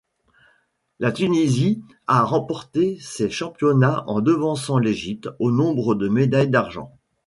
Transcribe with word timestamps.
La 0.97 1.11
Tunisie 1.11 1.83
a 2.07 2.23
remporté 2.23 2.97
ces 2.99 3.29
championnats 3.29 4.03
en 4.09 4.19
devançant 4.21 4.79
l'Égypte 4.79 5.29
au 5.37 5.51
nombre 5.51 5.93
de 5.93 6.07
médailles 6.09 6.49
d'argent. 6.49 6.97